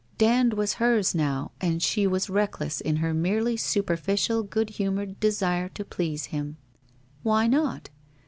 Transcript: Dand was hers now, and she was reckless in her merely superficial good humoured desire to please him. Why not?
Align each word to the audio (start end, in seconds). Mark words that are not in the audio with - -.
Dand 0.17 0.55
was 0.55 0.73
hers 0.81 1.13
now, 1.13 1.51
and 1.61 1.79
she 1.79 2.07
was 2.07 2.27
reckless 2.27 2.81
in 2.81 2.95
her 2.95 3.13
merely 3.13 3.55
superficial 3.55 4.41
good 4.41 4.71
humoured 4.71 5.19
desire 5.19 5.69
to 5.75 5.85
please 5.85 6.25
him. 6.33 6.57
Why 7.21 7.45
not? 7.45 7.91